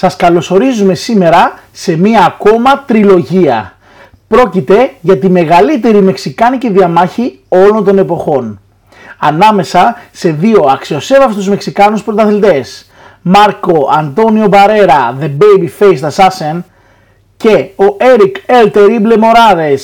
[0.00, 3.76] Σας καλωσορίζουμε σήμερα σε μία ακόμα τριλογία.
[4.28, 8.60] Πρόκειται για τη μεγαλύτερη μεξικάνικη διαμάχη όλων των εποχών.
[9.18, 12.90] Ανάμεσα σε δύο αξιοσέβαυτους μεξικάνους πρωταθλητές.
[13.22, 16.60] Μάρκο Αντώνιο Μπαρέρα, The Baby-Faced Assassin
[17.36, 19.82] και ο Eric El Terrible Morales.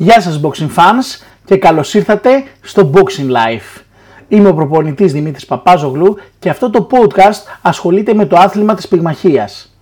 [0.00, 3.82] Γεια σας boxing fans και καλώς ήρθατε στο Boxing Life.
[4.28, 9.76] Είμαι ο προπονητής Δημήτρης Παπάζογλου και αυτό το podcast ασχολείται με το άθλημα της πυγμαχίας.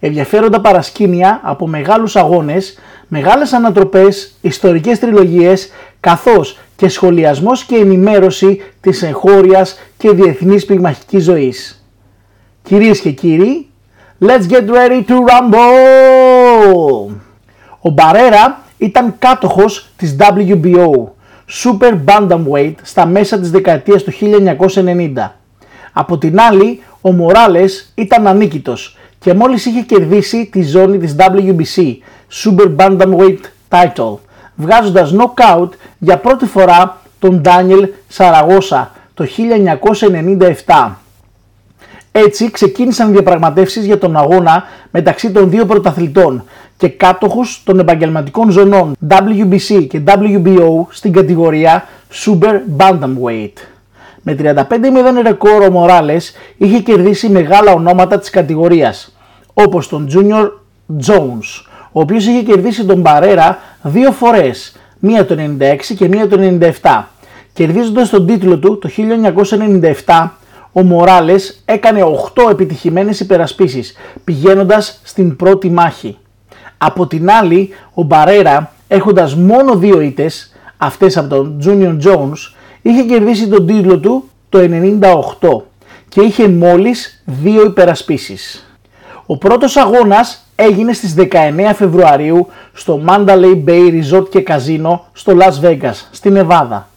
[0.00, 9.02] Ενδιαφέροντα παρασκήνια από μεγάλους αγώνες, μεγάλες ανατροπές, ιστορικές τριλογίες, καθώς και σχολιασμός και ενημέρωση της
[9.02, 11.84] εγχώριας και διεθνής πυγμαχικής ζωής.
[12.62, 13.70] Κυρίες και κύριοι,
[14.20, 15.60] let's get ready to rumble!
[17.80, 20.90] Ο Μπαρέρα ήταν κάτοχος της WBO,
[21.64, 25.36] Super Bantamweight, στα μέσα της δεκαετίας του 1990.
[25.92, 31.96] Από την άλλη, ο Μοράλες ήταν ανίκητος και μόλις είχε κερδίσει τη ζώνη της WBC,
[32.44, 34.16] Super Bantamweight Title,
[34.54, 39.26] βγάζοντας knockout για πρώτη φορά τον Daniel Σαραγώσα το
[40.66, 40.90] 1997.
[42.12, 46.44] Έτσι ξεκίνησαν οι διαπραγματεύσεις για τον αγώνα μεταξύ των δύο πρωταθλητών
[46.80, 51.84] και κάτοχους των επαγγελματικών ζωνών WBC και WBO στην κατηγορία
[52.24, 53.52] Super Bantamweight.
[54.22, 59.16] Με 35-0 ρεκόρ ο Μοράλες είχε κερδίσει μεγάλα ονόματα της κατηγορίας
[59.54, 60.48] όπως τον Junior
[61.06, 66.58] Jones ο οποίος είχε κερδίσει τον Μπαρέρα δύο φορές, μία το 96 και μία το
[66.82, 67.04] 97.
[67.52, 68.88] Κερδίζοντας τον τίτλο του το
[70.06, 70.28] 1997
[70.72, 72.02] ο Μοράλες έκανε
[72.34, 76.18] 8 επιτυχημένες υπερασπίσεις πηγαίνοντας στην πρώτη μάχη.
[76.82, 83.02] Από την άλλη, ο Μπαρέρα έχοντας μόνο δύο ήτες, αυτές από τον Junior Jones, είχε
[83.02, 85.62] κερδίσει τον τίτλο του το 98
[86.08, 88.70] και είχε μόλις δύο υπερασπίσεις.
[89.26, 95.66] Ο πρώτος αγώνας έγινε στις 19 Φεβρουαρίου στο Mandalay Bay Resort και Casino στο Las
[95.66, 96.88] Vegas, στη Νεβάδα.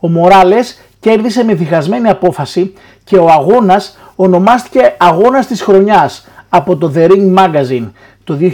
[0.00, 2.72] Ο Μοράλες κέρδισε με διχασμένη απόφαση
[3.04, 7.86] και ο αγώνας ονομάστηκε αγώνας της χρονιάς από το The Ring Magazine
[8.28, 8.50] το 2000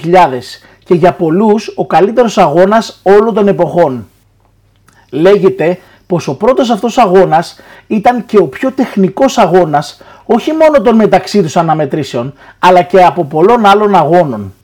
[0.84, 4.06] και για πολλούς ο καλύτερος αγώνας όλων των εποχών.
[5.10, 10.94] Λέγεται πως ο πρώτος αυτός αγώνας ήταν και ο πιο τεχνικός αγώνας όχι μόνο των
[10.94, 14.54] μεταξύ τους αναμετρήσεων αλλά και από πολλών άλλων αγώνων.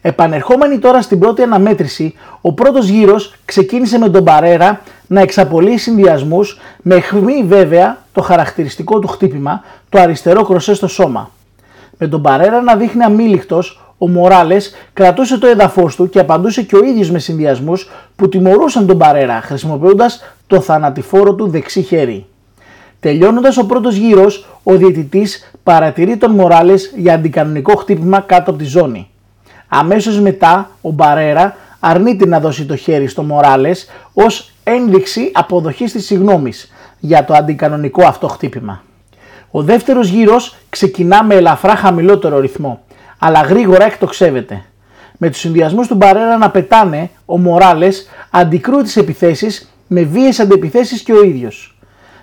[0.00, 6.58] Επανερχόμενοι τώρα στην πρώτη αναμέτρηση, ο πρώτος γύρος ξεκίνησε με τον Παρέρα να εξαπολύει συνδυασμούς
[6.82, 11.30] με αιχμή βέβαια το χαρακτηριστικό του χτύπημα, το αριστερό κροσέ στο σώμα.
[11.98, 16.76] Με τον Παρέρα να δείχνει αμήλικτος, ο Μοράλες κρατούσε το έδαφος του και απαντούσε και
[16.76, 22.26] ο ίδιος με συνδυασμούς που τιμωρούσαν τον Παρέρα χρησιμοποιώντας το θανατηφόρο του δεξί χέρι.
[23.00, 28.64] Τελειώνοντας ο πρώτος γύρος, ο διαιτητής παρατηρεί τον Μοράλες για αντικανονικό χτύπημα κάτω από τη
[28.64, 29.10] ζώνη.
[29.68, 36.06] Αμέσως μετά ο Μπαρέρα αρνείται να δώσει το χέρι στο Μοράλες ως ένδειξη αποδοχής της
[36.06, 38.82] συγνώμης για το αντικανονικό αυτό χτύπημα.
[39.50, 42.82] Ο δεύτερος γύρος ξεκινά με ελαφρά χαμηλότερο ρυθμό,
[43.18, 44.64] αλλά γρήγορα εκτοξεύεται.
[45.18, 51.02] Με τους συνδυασμούς του Μπαρέρα να πετάνε, ο Μοράλες αντικρούει τις επιθέσεις με βίαιες αντεπιθέσεις
[51.02, 51.78] και ο ίδιος.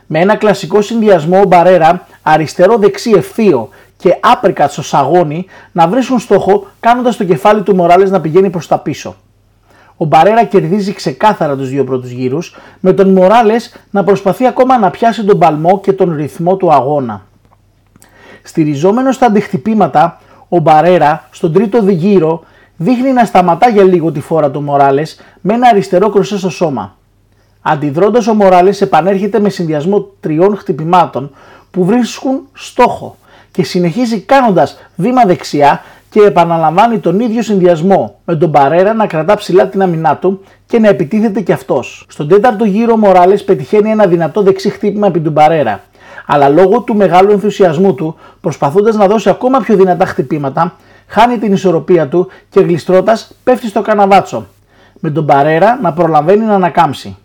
[0.05, 6.67] Με ένα κλασικό συνδυασμό ο Μπαρέρα αριστερό-δεξί ευθείο και άπρικα στο σαγόνι να βρίσκουν στόχο
[6.79, 9.15] κάνοντας το κεφάλι του Μοράλες να πηγαίνει προς τα πίσω.
[9.97, 14.89] Ο Μπαρέρα κερδίζει ξεκάθαρα τους δύο πρώτους γύρους με τον Μοράλες να προσπαθεί ακόμα να
[14.89, 17.25] πιάσει τον παλμό και τον ρυθμό του αγώνα.
[18.43, 22.43] Στηριζόμενος στα αντιχτυπήματα, ο Μπαρέρα στον τρίτο γύρο
[22.77, 26.97] δείχνει να σταματά για λίγο τη φόρα του Μοράλες με ένα αριστερό κροσέ στο σώμα.
[27.61, 31.31] Αντιδρώντας ο Μοράλες επανέρχεται με συνδυασμό τριών χτυπημάτων
[31.71, 33.15] που βρίσκουν στόχο
[33.51, 39.35] και συνεχίζει κάνοντας βήμα δεξιά και επαναλαμβάνει τον ίδιο συνδυασμό με τον Παρέρα να κρατά
[39.35, 42.05] ψηλά την αμυνά του και να επιτίθεται κι αυτός.
[42.09, 45.83] Στον τέταρτο γύρο ο Μοράλες πετυχαίνει ένα δυνατό δεξί χτύπημα επί του Παρέρα,
[46.25, 50.75] αλλά λόγω του μεγάλου ενθουσιασμού του, προσπαθώντας να δώσει ακόμα πιο δυνατά χτυπήματα,
[51.07, 54.45] χάνει την ισορροπία του και γλιστρώντας πέφτει στο καναβάτσο,
[54.99, 57.17] με τον Παρέρα να προλαβαίνει να ανακάμψει.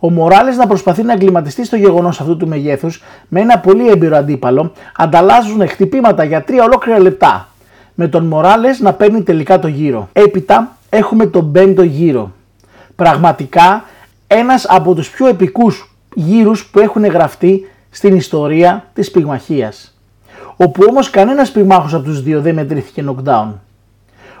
[0.00, 4.16] Ο Μοράλες να προσπαθεί να εγκληματιστεί στο γεγονός αυτού του μεγέθους με ένα πολύ έμπειρο
[4.16, 7.48] αντίπαλο, ανταλλάσσουν χτυπήματα για τρία ολόκληρα λεπτά.
[8.00, 10.08] με τον Μοράλες να παίρνει τελικά το γύρο.
[10.12, 12.32] Έπειτα έχουμε τον πέμπτο γύρο.
[12.96, 13.84] Πραγματικά
[14.26, 19.94] ένας από τους πιο επικούς γύρους που έχουν γραφτεί στην ιστορία της πυγμαχίας.
[20.56, 23.48] Όπου όμως κανένας πυγμάχος από τους δύο δεν μετρήθηκε knockdown.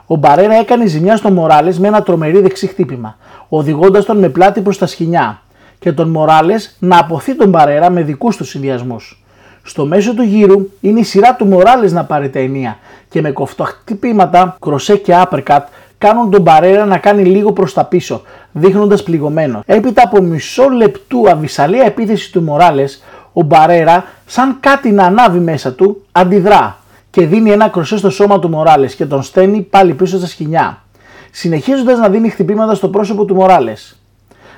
[0.06, 3.16] Ο Μπαρέρα έκανε ζημιά στον Μοράλες με ένα τρομερή δεξί χτύπημα,
[3.48, 5.42] οδηγώντας τον με πλάτη προς τα σκηνιά
[5.78, 9.22] και τον Μοράλες να αποθεί τον Μπαρέρα με δικούς του συνδυασμούς.
[9.62, 12.78] Στο μέσο του γύρου είναι η σειρά του Μοράλες να πάρει τα ενία
[13.08, 15.68] και με χτυπήματα, κροσέ και άπερκατ
[15.98, 18.22] κάνουν τον Μπαρέρα να κάνει λίγο προς τα πίσω,
[18.52, 19.62] δείχνοντας πληγωμένος.
[19.66, 23.02] Έπειτα από μισό λεπτού αβυσαλία επίθεση του Μοράλες,
[23.38, 26.78] ο Μπαρέρα, σαν κάτι να ανάβει μέσα του, αντιδρά
[27.10, 30.82] και δίνει ένα κροσέ στο σώμα του Μοράλες και τον στέλνει πάλι πίσω στα σκηνιά,
[31.30, 33.98] συνεχίζοντας να δίνει χτυπήματα στο πρόσωπο του Μοράλες.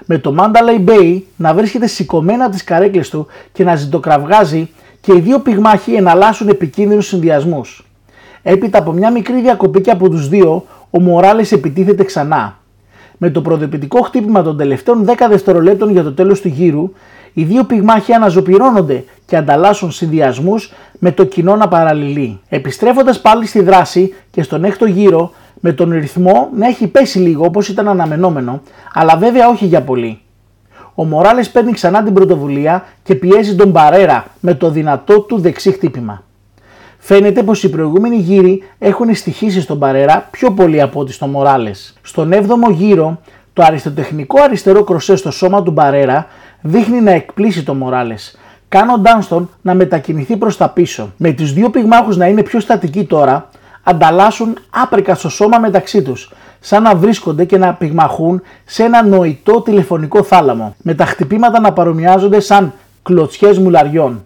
[0.05, 5.12] Με το Mandalay Bay να βρίσκεται σηκωμένα από τις καρέκλες του και να ζητοκραυγάζει και
[5.17, 7.87] οι δύο πυγμάχοι εναλλάσσουν επικίνδυνους συνδυασμούς.
[8.43, 12.59] Έπειτα από μια μικρή διακοπή και από τους δύο, ο Μοράλες επιτίθεται ξανά.
[13.17, 16.93] Με το προδεπητικό χτύπημα των τελευταίων 10 δευτερολέπτων για το τέλος του γύρου,
[17.32, 22.41] οι δύο πυγμάχοι αναζωπυρώνονται και ανταλλάσσουν συνδυασμούς με το κοινό να παραλληλεί.
[22.49, 27.44] Επιστρέφοντας πάλι στη δράση και στον έκτο γύρο, με τον ρυθμό να έχει πέσει λίγο
[27.44, 28.62] όπως ήταν αναμενόμενο,
[28.94, 30.21] αλλά βέβαια όχι για πολύ.
[30.94, 35.73] Ο Μοράλες παίρνει ξανά την πρωτοβουλία και πιέζει τον Παρέρα με το δυνατό του δεξί
[35.73, 36.23] χτύπημα.
[36.99, 41.94] Φαίνεται πως οι προηγούμενοι γύροι έχουν στοιχήσει στον Παρέρα πιο πολύ από ό,τι στον Μοράλες.
[42.03, 43.21] Στον 7ο γύρο,
[43.53, 46.27] το αριστοτεχνικό αριστερό κροσέ στο σώμα του Μπαρέρα
[46.60, 51.12] δείχνει να εκπλήσει τον Μοράλες, κάνοντάς τον να μετακινηθεί προς τα πίσω.
[51.16, 53.48] Με του δύο πυγμάχους να είναι πιο στατικοί τώρα,
[53.82, 59.60] ανταλλάσσουν άπρικα στο σώμα μεταξύ τους, σαν να βρίσκονται και να πυγμαχούν σε ένα νοητό
[59.60, 62.72] τηλεφωνικό θάλαμο, με τα χτυπήματα να παρομοιάζονται σαν
[63.02, 64.24] κλωτσιές μουλαριών.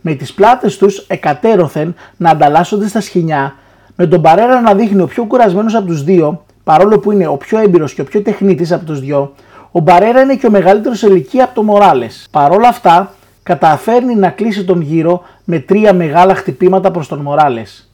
[0.00, 3.54] Με τις πλάτες τους εκατέρωθεν να ανταλλάσσονται στα σχοινιά,
[3.96, 7.36] με τον Παρέρα να δείχνει ο πιο κουρασμένος από τους δύο, παρόλο που είναι ο
[7.36, 9.34] πιο έμπειρος και ο πιο τεχνίτης από τους δυο,
[9.70, 12.28] ο Μπαρέρα είναι και ο μεγαλύτερος σε ηλικία από το Μοράλες.
[12.30, 17.90] Παρ' όλα αυτά, καταφέρνει να κλείσει τον γύρο με τρία μεγάλα χτυπήματα προς τον Μοράλες.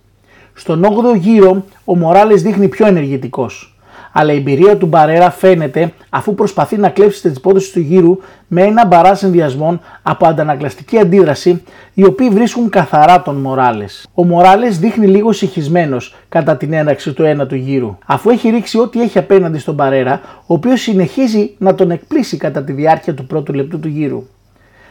[0.55, 3.74] Στον 8ο γύρο, ο Μοράλες δείχνει πιο ενεργητικός.
[4.16, 8.16] Αλλά η εμπειρία του Μπαρέρα φαίνεται αφού προσπαθεί να κλέψει τις πόδε του γύρου
[8.49, 11.62] με ένα μπαρά συνδυασμών από αντανακλαστική αντίδραση,
[11.94, 14.06] οι οποίοι βρίσκουν καθαρά τον Μοράλες.
[14.14, 15.96] Ο Μοράλες δείχνει λίγο συγχυσμένο
[16.28, 20.55] κατά την έναρξη του ένατου γύρου, αφού έχει ρίξει ό,τι έχει απέναντι στον Μπαρέρα, ο
[20.55, 24.26] οποίος συνεχίζει να τον εκπλήσει κατά τη διάρκεια του πρώτου λεπτού του γύρου.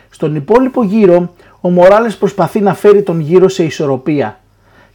[0.10, 4.40] Στον υπόλοιπο γύρο, ο Μοράλες προσπαθεί να φέρει τον γύρο σε ισορροπία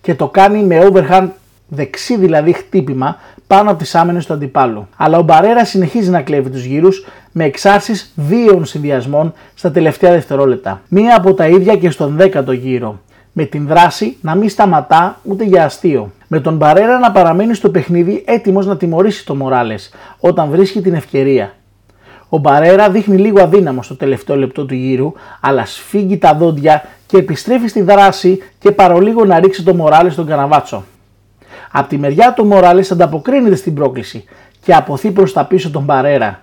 [0.00, 1.28] και το κάνει με overhand
[1.68, 3.16] δεξί δηλαδή χτύπημα
[3.46, 4.88] πάνω από τις άμενε του αντιπάλου.
[4.96, 10.80] Αλλά ο Μπαρέρα συνεχίζει να κλέβει τους γύρους με εξάρσεις βίαιων συνδυασμών στα τελευταία δευτερόλεπτα.
[10.88, 13.00] Μία από τα ίδια και στον 10ο γύρο.
[13.32, 16.12] Με την δράση να μην σταματά ούτε για αστείο.
[16.26, 19.90] Με τον Μπαρέρα να παραμένει στο παιχνίδι έτοιμος να τιμωρήσει το Μοράλες
[20.20, 21.52] όταν βρίσκει την ευκαιρία.
[22.28, 27.16] Ο Μπαρέρα δείχνει λίγο αδύναμο στο τελευταίο λεπτό του γύρου, αλλά σφίγγει τα δόντια και
[27.16, 30.84] επιστρέφει στη δράση και παρολίγο να ρίξει το Μοράλες στον καναβάτσο.
[31.70, 34.24] Από τη μεριά του Μοράλες ανταποκρίνεται στην πρόκληση
[34.64, 36.42] και αποθεί προς τα πίσω τον Μπαρέρα.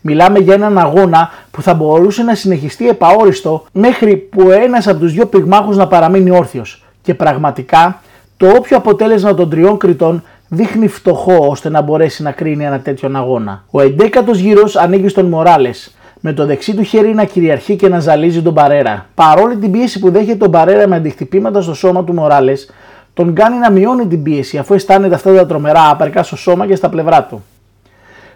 [0.00, 5.12] Μιλάμε για έναν αγώνα που θα μπορούσε να συνεχιστεί επαόριστο μέχρι που ένας από τους
[5.12, 6.84] δύο πυγμάχους να παραμείνει όρθιος.
[7.02, 8.00] Και πραγματικά
[8.36, 13.16] το όποιο αποτέλεσμα των τριών κριτών δείχνει φτωχό ώστε να μπορέσει να κρίνει ένα τέτοιον
[13.16, 13.64] αγώνα.
[13.70, 18.00] Ο 11ο γύρος ανοίγει στον Μοράλες, με το δεξί του χέρι να κυριαρχεί και να
[18.00, 19.06] ζαλίζει τον Παρέρα.
[19.14, 22.70] Παρόλη την πίεση που δέχεται τον Παρέρα με αντιχτυπήματα στο σώμα του Μοράλες,
[23.14, 26.74] τον κάνει να μειώνει την πίεση αφού αισθάνεται αυτά τα τρομερά άπερκα στο σώμα και
[26.74, 27.42] στα πλευρά του.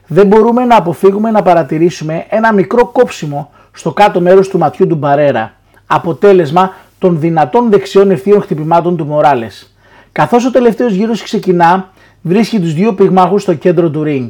[0.06, 4.94] Δεν μπορούμε να αποφύγουμε να παρατηρήσουμε ένα μικρό κόψιμο στο κάτω μέρος του ματιού του
[4.94, 5.52] Μπαρέρα,
[5.86, 9.76] αποτέλεσμα των δυνατών δεξιών ευθείων χτυπημάτων του Μοράλες.
[10.12, 11.90] Καθώς ο τελευταίος γύρος ξεκινά,
[12.22, 14.28] βρίσκει τους δύο πυγμάχους στο κέντρο του ring,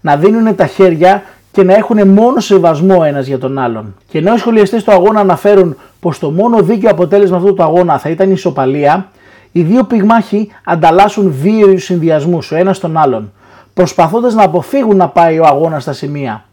[0.00, 1.22] να δίνουν τα χέρια
[1.52, 3.94] και να έχουν μόνο σεβασμό ένας για τον άλλον.
[4.08, 7.98] Και ενώ οι σχολιαστές του αγώνα αναφέρουν πως το μόνο δίκαιο αποτέλεσμα αυτού του αγώνα
[7.98, 9.10] θα ήταν η ισοπαλία,
[9.56, 13.32] οι δύο πυγμάχοι ανταλλάσσουν βίαιους συνδυασμούς ο ένας τον άλλον,
[13.74, 16.44] προσπαθώντας να αποφύγουν να πάει ο αγώνας στα σημεία.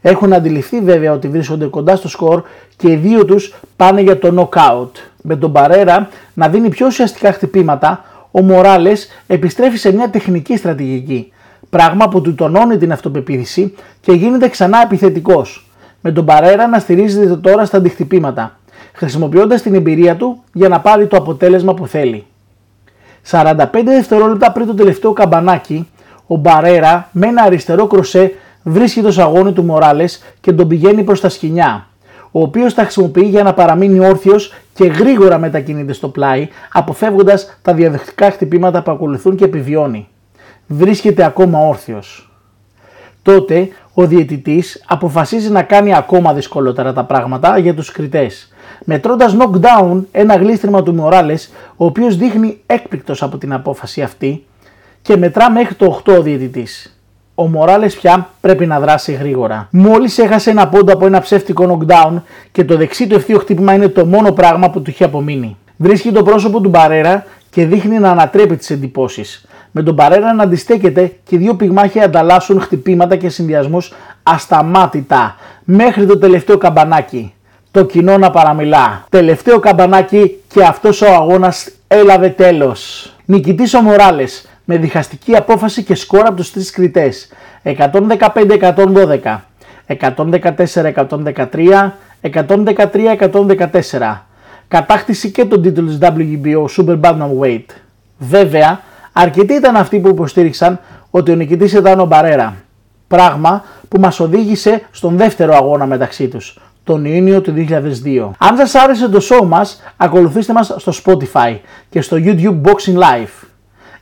[0.00, 2.42] Έχουν αντιληφθεί βέβαια ότι βρίσκονται κοντά στο σκορ
[2.76, 4.90] και οι δύο τους πάνε για το knockout.
[5.22, 11.32] Με τον Παρέρα να δίνει πιο ουσιαστικά χτυπήματα, ο Μοράλες επιστρέφει σε μια τεχνική στρατηγική.
[11.70, 15.66] Πράγμα που του τονώνει την αυτοπεποίθηση και γίνεται ξανά επιθετικός.
[16.00, 18.58] Με τον Παρέρα να στηρίζεται τώρα στα αντιχτυπήματα,
[18.92, 22.26] χρησιμοποιώντας την εμπειρία του για να πάρει το αποτέλεσμα που θέλει.
[23.30, 25.88] 45 δευτερόλεπτα πριν το τελευταίο καμπανάκι,
[26.26, 28.32] ο Μπαρέρα με ένα αριστερό κροσέ
[28.62, 31.86] βρίσκει το σαγόνι του Μοράλες και τον πηγαίνει προς τα σκηνιά.
[32.30, 37.74] ο οποίος τα χρησιμοποιεί για να παραμείνει όρθιος και γρήγορα μετακινείται στο πλάι, αποφεύγοντας τα
[37.74, 40.08] διαδεχτικά χτυπήματα που ακολουθούν και επιβιώνει.
[40.66, 42.30] Βρίσκεται ακόμα όρθιος.
[43.22, 48.52] Τότε ο διαιτητής αποφασίζει να κάνει ακόμα δυσκολότερα τα πράγματα για τους κριτές,
[48.84, 54.44] μετρώντας knockdown ένα γλίστριμα του Μοράλες, ο οποίος δείχνει έκπληκτος από την απόφαση αυτή
[55.02, 56.98] και μετρά μέχρι το 8 ο διαιτητής
[57.40, 59.68] ο Μοράλες πια πρέπει να δράσει γρήγορα.
[59.70, 62.22] Μόλις έχασε ένα πόντο από ένα ψεύτικο knockdown
[62.52, 65.56] και το δεξί του ευθείο χτύπημα είναι το μόνο πράγμα που του είχε απομείνει.
[65.76, 69.46] Βρίσκει το πρόσωπο του Μπαρέρα και δείχνει να ανατρέπει τις εντυπώσεις.
[69.70, 76.06] Με τον Μπαρέρα να αντιστέκεται και οι δύο πυγμάχοι ανταλλάσσουν χτυπήματα και συνδυασμούς ασταμάτητα μέχρι
[76.06, 77.34] το τελευταίο καμπανάκι.
[77.78, 79.04] Το κοινό να παραμιλά.
[79.08, 83.12] Τελευταίο καμπανάκι και αυτός ο αγώνας έλαβε τέλος.
[83.24, 87.28] Νικητής ο Μοράλες με διχαστική απόφαση και σκορ από τους τρεις κριτές
[87.62, 89.40] 115-112,
[89.86, 94.26] 114-113, 113-114.
[94.68, 97.66] Κατάκτηση και τον τίτλο της WBO Super Bantamweight.
[98.18, 98.80] Βέβαια,
[99.12, 100.80] αρκετοί ήταν αυτοί που υποστήριξαν
[101.10, 102.56] ότι ο νικητής ήταν ο Μπαρέρα.
[103.08, 106.58] Πράγμα που μας οδήγησε στον δεύτερο αγώνα μεταξύ τους,
[106.88, 108.30] τον Ιούνιο του 2002.
[108.38, 111.58] Αν σας άρεσε το show μας, ακολουθήστε μας στο Spotify
[111.90, 113.46] και στο YouTube Boxing Life.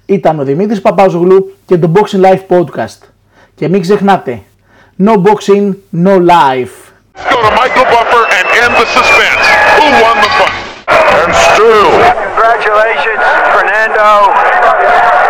[0.06, 3.00] Ήταν ο Δημήτρης Παπάζογλου και το Boxing Life Podcast.
[3.54, 4.42] Και μην ξεχνάτε,
[5.06, 5.72] no boxing,
[6.04, 6.76] no life.
[7.30, 9.44] Go to Michael Buffer and end the suspense.
[9.78, 10.64] Who won the fight?
[11.22, 11.90] And still.
[12.26, 13.22] Congratulations,
[13.54, 14.08] Fernando.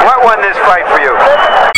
[0.07, 1.76] What won this fight for you?